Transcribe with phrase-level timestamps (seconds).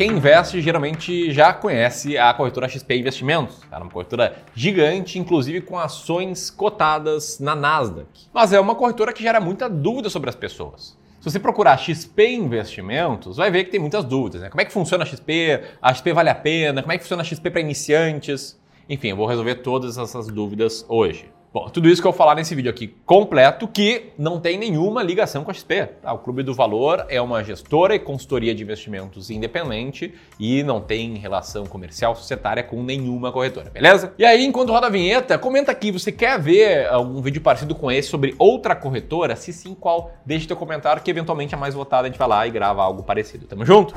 [0.00, 3.58] quem investe geralmente já conhece a corretora XP Investimentos.
[3.70, 8.08] É uma corretora gigante, inclusive com ações cotadas na Nasdaq.
[8.32, 10.96] Mas é uma corretora que gera muita dúvida sobre as pessoas.
[11.20, 14.40] Se você procurar XP Investimentos, vai ver que tem muitas dúvidas.
[14.40, 14.48] Né?
[14.48, 15.64] Como é que funciona a XP?
[15.82, 16.80] A XP vale a pena?
[16.80, 18.58] Como é que funciona a XP para iniciantes?
[18.88, 21.30] Enfim, eu vou resolver todas essas dúvidas hoje.
[21.52, 25.02] Bom, tudo isso que eu vou falar nesse vídeo aqui completo, que não tem nenhuma
[25.02, 25.84] ligação com a XP.
[26.00, 26.12] Tá?
[26.12, 31.16] O Clube do Valor é uma gestora e consultoria de investimentos independente e não tem
[31.16, 34.14] relação comercial societária com nenhuma corretora, beleza?
[34.16, 37.90] E aí, enquanto roda a vinheta, comenta aqui, você quer ver um vídeo parecido com
[37.90, 39.34] esse sobre outra corretora?
[39.34, 40.12] Se sim, qual?
[40.24, 43.02] Deixe teu comentário que eventualmente a mais votada a gente vai lá e grava algo
[43.02, 43.48] parecido.
[43.48, 43.92] Tamo junto?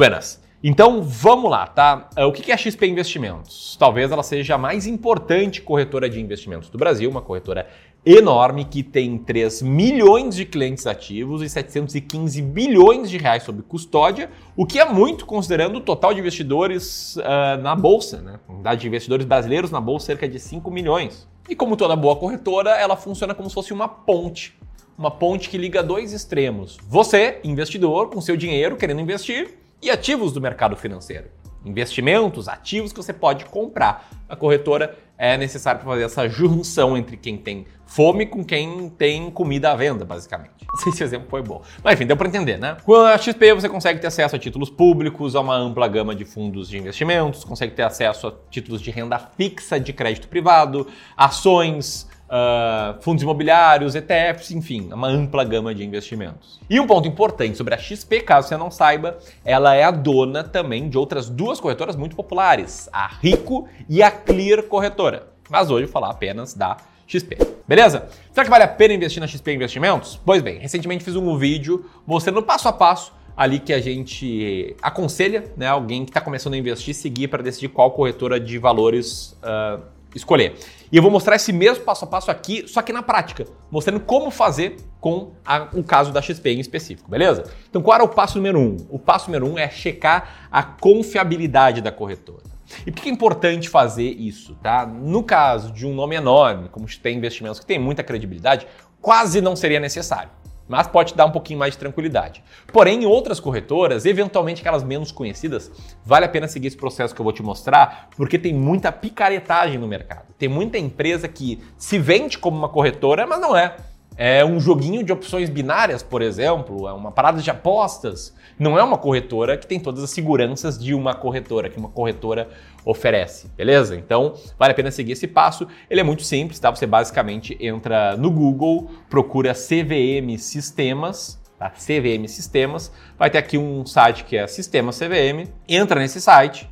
[0.00, 0.40] Buenas.
[0.64, 2.08] Então vamos lá, tá?
[2.16, 3.76] Eh, o que é a XP Investimentos?
[3.78, 7.68] Talvez ela seja a mais importante corretora de investimentos do Brasil, uma corretora
[8.06, 14.30] enorme que tem 3 milhões de clientes ativos e 715 bilhões de reais sob custódia,
[14.56, 18.40] o que é muito considerando o total de investidores uh, na bolsa, né?
[18.64, 21.28] A de investidores brasileiros na bolsa cerca de 5 milhões.
[21.46, 24.58] E como toda boa corretora, ela funciona como se fosse uma ponte
[25.00, 26.76] uma ponte que liga dois extremos.
[26.86, 31.28] Você, investidor, com seu dinheiro querendo investir, e ativos do mercado financeiro.
[31.64, 34.08] Investimentos, ativos que você pode comprar.
[34.28, 39.30] A corretora é necessária para fazer essa junção entre quem tem fome com quem tem
[39.30, 40.66] comida à venda, basicamente.
[40.66, 41.60] Não sei se o exemplo foi bom.
[41.84, 42.76] Mas enfim, deu para entender, né?
[42.84, 46.24] Com a XP você consegue ter acesso a títulos públicos, a uma ampla gama de
[46.24, 52.08] fundos de investimentos, consegue ter acesso a títulos de renda fixa de crédito privado, ações,
[52.30, 56.60] uh, fundos imobiliários, ETFs, enfim, uma ampla gama de investimentos.
[56.70, 60.44] E um ponto importante sobre a XP, caso você não saiba, ela é a dona
[60.44, 65.28] também de outras duas corretoras muito populares, a Rico e a Clear Corretora.
[65.48, 67.36] Mas hoje vou falar apenas da XP.
[67.66, 68.08] Beleza?
[68.32, 70.20] Será que vale a pena investir na XP Investimentos?
[70.24, 75.52] Pois bem, recentemente fiz um vídeo mostrando passo a passo ali que a gente aconselha
[75.56, 79.80] né, alguém que está começando a investir seguir para decidir qual corretora de valores uh,
[80.14, 80.56] escolher.
[80.90, 84.00] E eu vou mostrar esse mesmo passo a passo aqui, só que na prática, mostrando
[84.00, 87.44] como fazer com a, o caso da XP em específico, beleza?
[87.68, 88.76] Então, qual era o passo número um?
[88.88, 92.42] O passo número um é checar a confiabilidade da corretora.
[92.86, 94.86] E por que é importante fazer isso, tá?
[94.86, 98.66] No caso de um nome enorme, como XP Investimentos, que tem muita credibilidade,
[99.00, 100.39] quase não seria necessário
[100.70, 102.44] mas pode dar um pouquinho mais de tranquilidade.
[102.72, 105.68] Porém, em outras corretoras, eventualmente aquelas menos conhecidas,
[106.04, 109.78] vale a pena seguir esse processo que eu vou te mostrar, porque tem muita picaretagem
[109.78, 110.26] no mercado.
[110.38, 113.74] Tem muita empresa que se vende como uma corretora, mas não é.
[114.16, 118.32] É um joguinho de opções binárias, por exemplo, é uma parada de apostas.
[118.56, 122.48] Não é uma corretora que tem todas as seguranças de uma corretora, que uma corretora
[122.84, 123.96] oferece, beleza?
[123.96, 125.66] Então, vale a pena seguir esse passo.
[125.88, 126.70] Ele é muito simples, tá?
[126.70, 131.70] Você basicamente entra no Google, procura CVM Sistemas, tá?
[131.70, 136.68] CVM Sistemas, vai ter aqui um site que é Sistema CVM, entra nesse site,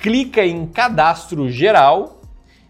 [0.00, 2.20] clica em Cadastro Geral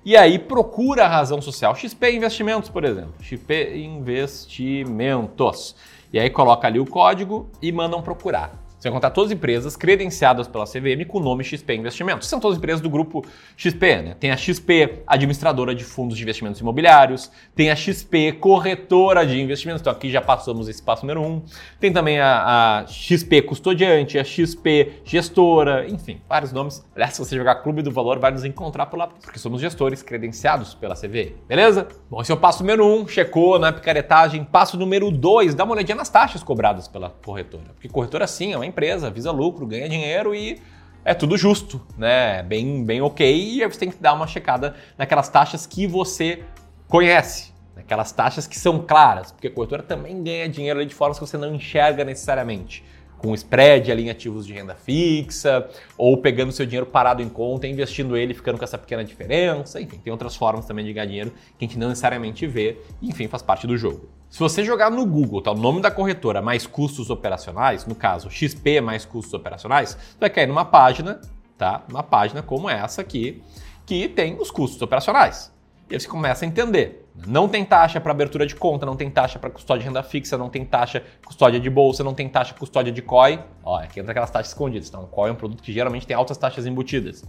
[0.04, 1.74] e aí procura a razão social.
[1.74, 3.14] XP Investimentos, por exemplo.
[3.20, 5.76] XP Investimentos.
[6.10, 8.67] E aí coloca ali o código e mandam procurar.
[8.78, 12.28] Você vai encontrar todas as empresas credenciadas pela CVM com o nome XP Investimentos.
[12.28, 13.24] São todas as empresas do grupo
[13.56, 14.16] XP, né?
[14.20, 19.80] Tem a XP Administradora de Fundos de Investimentos Imobiliários, tem a XP Corretora de Investimentos,
[19.80, 21.42] então aqui já passamos esse passo número um.
[21.80, 26.86] Tem também a, a XP Custodiante, a XP Gestora, enfim, vários nomes.
[26.94, 30.04] Aliás, se você jogar Clube do Valor, vai nos encontrar por lá, porque somos gestores
[30.04, 31.88] credenciados pela CVM, beleza?
[32.08, 34.44] Bom, esse é o passo número um, checou na picaretagem.
[34.44, 38.56] Passo número dois, dá uma olhadinha nas taxas cobradas pela corretora, porque corretora sim é
[38.56, 40.60] uma empresa, visa lucro, ganha dinheiro e
[41.04, 42.42] é tudo justo, né?
[42.42, 43.26] Bem, bem ok.
[43.26, 46.42] E você tem que dar uma checada naquelas taxas que você
[46.86, 51.26] conhece, naquelas taxas que são claras, porque a corretora também ganha dinheiro de formas que
[51.26, 52.84] você não enxerga necessariamente
[53.18, 57.66] com spread ali em ativos de renda fixa, ou pegando seu dinheiro parado em conta,
[57.66, 59.80] investindo ele, ficando com essa pequena diferença.
[59.80, 63.26] Enfim, tem outras formas também de ganhar dinheiro que a gente não necessariamente vê, enfim,
[63.28, 64.08] faz parte do jogo.
[64.30, 68.30] Se você jogar no Google, tá, o nome da corretora mais custos operacionais, no caso
[68.30, 71.20] XP mais custos operacionais, você vai cair numa página,
[71.56, 71.82] tá?
[71.88, 73.42] Uma página como essa aqui,
[73.86, 75.50] que tem os custos operacionais.
[75.90, 77.08] E aí você começa a entender.
[77.26, 80.36] Não tem taxa para abertura de conta, não tem taxa para custódia de renda fixa,
[80.36, 83.42] não tem taxa custódia de bolsa, não tem taxa custódia de COI.
[83.64, 84.88] Ó, aqui entra aquelas taxas escondidas.
[84.88, 87.24] Então, o COI é um produto que geralmente tem altas taxas embutidas.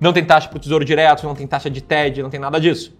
[0.00, 2.58] Não tem taxa para o tesouro direto, não tem taxa de TED, não tem nada
[2.58, 2.98] disso.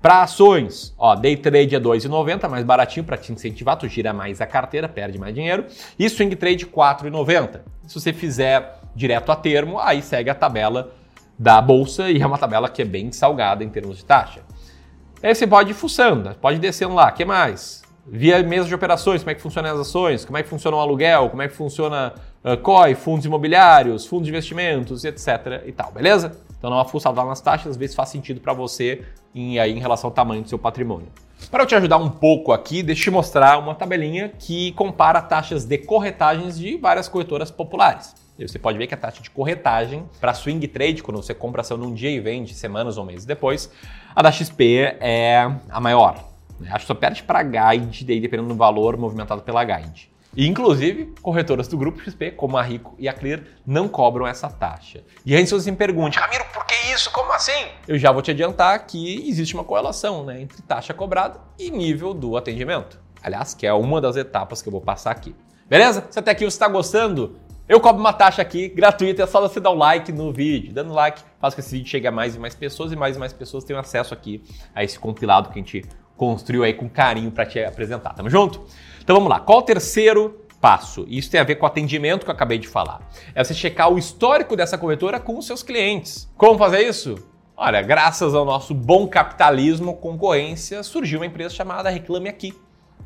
[0.00, 4.40] Para ações, ó, day trade é 2,90, mais baratinho para te incentivar, tu gira mais
[4.40, 5.66] a carteira, perde mais dinheiro.
[5.98, 7.60] E swing trade 4,90.
[7.86, 10.92] Se você fizer direto a termo, aí segue a tabela
[11.36, 14.40] da bolsa e é uma tabela que é bem salgada em termos de taxa.
[15.20, 17.10] Aí você pode ir fuçando, pode descendo lá.
[17.10, 17.82] Que mais?
[18.06, 20.80] Via mesa de operações, como é que funcionam as ações, como é que funciona o
[20.80, 25.62] aluguel, como é que funciona uh, COI, fundos imobiliários, fundos de investimentos, etc.
[25.66, 26.40] e tal, beleza?
[26.58, 29.78] Então dá uma fuçada nas taxas, ver se faz sentido para você em, aí, em
[29.78, 31.08] relação ao tamanho do seu patrimônio.
[31.50, 35.22] Para eu te ajudar um pouco aqui, deixa eu te mostrar uma tabelinha que compara
[35.22, 38.14] taxas de corretagens de várias corretoras populares.
[38.38, 41.60] E você pode ver que a taxa de corretagem para swing trade, quando você compra
[41.60, 43.70] ação num dia e vende semanas ou meses depois,
[44.14, 46.24] a da XP é a maior.
[46.66, 50.10] Acho que só perde para a Guide, daí dependendo do valor movimentado pela Guide.
[50.40, 55.02] Inclusive, corretoras do grupo XP, como a Rico e a Clear, não cobram essa taxa.
[55.26, 57.10] E aí, se você me pergunte, Camilo, por que isso?
[57.10, 57.66] Como assim?
[57.88, 62.14] Eu já vou te adiantar que existe uma correlação né, entre taxa cobrada e nível
[62.14, 63.00] do atendimento.
[63.20, 65.34] Aliás, que é uma das etapas que eu vou passar aqui.
[65.68, 66.06] Beleza?
[66.08, 67.36] Se até aqui você está gostando,
[67.68, 70.72] eu cobro uma taxa aqui gratuita, é só você dar o um like no vídeo.
[70.72, 73.16] Dando like, faz com que esse vídeo chegue a mais e mais pessoas e mais
[73.16, 74.40] e mais pessoas tenham acesso aqui
[74.72, 75.84] a esse compilado que a gente
[76.16, 78.14] construiu aí com carinho para te apresentar.
[78.14, 78.64] Tamo junto?
[79.08, 79.40] Então vamos lá.
[79.40, 81.06] Qual o terceiro passo?
[81.08, 83.00] Isso tem a ver com o atendimento que eu acabei de falar.
[83.34, 86.28] É você checar o histórico dessa corretora com os seus clientes.
[86.36, 87.14] Como fazer isso?
[87.56, 92.52] Olha, graças ao nosso bom capitalismo, concorrência, surgiu uma empresa chamada Reclame Aqui,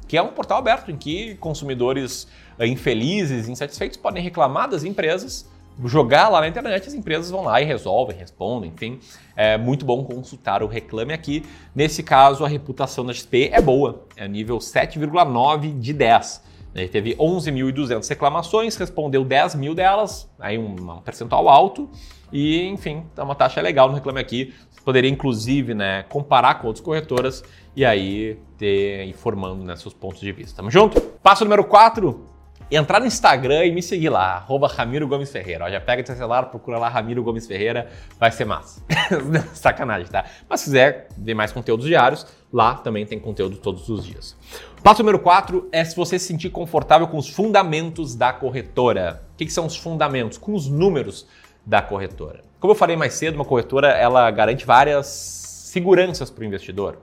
[0.09, 2.27] que é um portal aberto em que consumidores
[2.59, 5.49] eh, infelizes, insatisfeitos podem reclamar das empresas,
[5.85, 9.01] jogar lá na internet, as empresas vão lá e resolvem, respondem, enfim.
[9.37, 11.45] É muito bom consultar o Reclame Aqui.
[11.75, 16.43] Nesse caso, a reputação da XP é boa, é nível 7,9 de 10.
[16.75, 21.91] Ele teve 11.200 reclamações, respondeu 10 mil delas, aí um percentual alto,
[22.33, 24.55] e enfim, é uma taxa legal no Reclame Aqui.
[24.71, 27.45] Você poderia, inclusive, né, comparar com outras corretoras
[27.77, 30.57] e aí ter informando né, seus pontos de vista.
[30.57, 31.01] Tamo junto?
[31.23, 32.32] Passo número 4,
[32.77, 35.65] entrar no Instagram e me seguir lá, arroba Ramiro Gomes Ferreira.
[35.65, 37.89] Ó, já pega seu celular, procura lá Ramiro Gomes Ferreira,
[38.19, 38.83] vai ser massa.
[39.55, 40.25] Sacanagem, tá?
[40.49, 44.37] Mas se quiser ver mais conteúdos diários, lá também tem conteúdo todos os dias.
[44.83, 49.23] Passo número 4 é se você se sentir confortável com os fundamentos da corretora.
[49.35, 50.39] O que, que são os fundamentos?
[50.39, 51.27] Com os números
[51.65, 52.41] da corretora.
[52.59, 56.99] Como eu falei mais cedo, uma corretora ela garante várias seguranças para o investidor.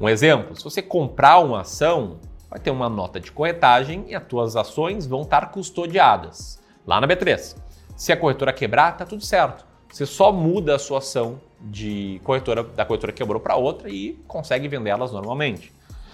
[0.00, 2.18] Um exemplo, se você comprar uma ação,
[2.50, 7.06] vai ter uma nota de corretagem e as tuas ações vão estar custodiadas lá na
[7.06, 7.56] B3.
[7.96, 9.66] Se a corretora quebrar, tá tudo certo.
[9.90, 14.12] Você só muda a sua ação de corretora da corretora que quebrou para outra e
[14.26, 15.72] consegue vender elas normalmente.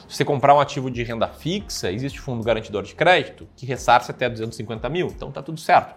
[0.09, 4.11] Se você comprar um ativo de renda fixa, existe fundo garantidor de crédito que ressarce
[4.11, 5.95] até 250 mil, então tá tudo certo.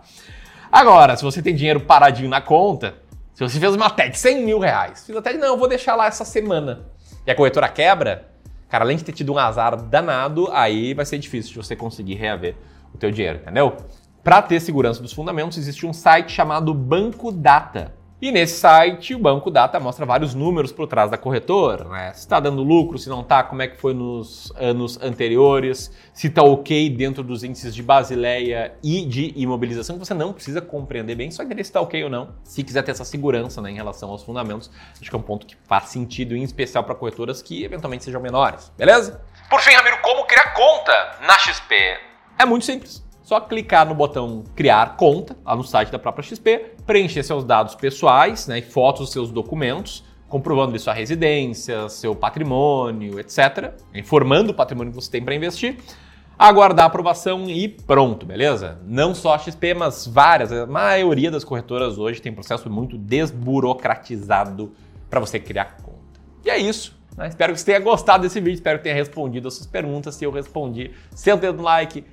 [0.71, 2.95] Agora, se você tem dinheiro paradinho na conta,
[3.33, 5.67] se você fez uma TED de 100 mil reais, fiz a TED, não, eu vou
[5.67, 6.85] deixar lá essa semana,
[7.25, 8.27] e a corretora quebra,
[8.69, 12.15] Cara, além de ter tido um azar danado, aí vai ser difícil de você conseguir
[12.15, 12.55] reaver
[12.93, 13.77] o teu dinheiro, entendeu?
[14.23, 17.93] Para ter segurança dos fundamentos, existe um site chamado Banco Data.
[18.19, 22.13] E nesse site, o Banco Data mostra vários números por trás da corretora, né?
[22.13, 26.25] Se está dando lucro, se não está, como é que foi nos anos anteriores, se
[26.25, 31.13] está ok dentro dos índices de Basileia e de imobilização, que você não precisa compreender
[31.13, 32.29] bem, só entender se está ok ou não.
[32.43, 35.45] Se quiser ter essa segurança né, em relação aos fundamentos, acho que é um ponto
[35.45, 39.21] que faz sentido, em especial para corretoras que eventualmente sejam menores, beleza?
[39.47, 41.75] Por fim, Ramiro, como criar conta na XP?
[42.39, 43.05] É muito simples.
[43.21, 47.75] Só clicar no botão criar conta lá no site da própria XP, preencher seus dados
[47.75, 53.73] pessoais né, e fotos dos seus documentos, comprovando sua residência, seu patrimônio, etc.
[53.93, 55.77] Informando o patrimônio que você tem para investir.
[56.39, 58.79] Aguardar a aprovação e pronto, beleza?
[58.85, 64.71] Não só a XP, mas várias, a maioria das corretoras hoje tem processo muito desburocratizado
[65.09, 65.97] para você criar conta.
[66.45, 66.95] E é isso.
[67.17, 67.27] Né?
[67.27, 70.13] Espero que você tenha gostado desse vídeo, espero que tenha respondido as suas perguntas.
[70.13, 72.05] Se eu respondi, senta o dedo no like,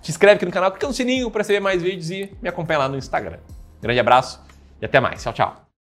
[0.00, 2.78] te inscreve aqui no canal, clica no sininho para receber mais vídeos e me acompanha
[2.78, 3.38] lá no Instagram.
[3.84, 4.40] Grande abraço
[4.80, 5.22] e até mais.
[5.22, 5.63] Tchau, tchau.